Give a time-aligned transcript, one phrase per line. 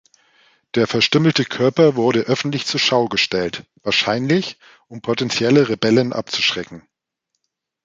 [0.73, 6.81] Der verstümmelte Körper wurde öffentlich zur Schau gestellt, wahrscheinlich, um potentielle Rebellen abzuschrecken.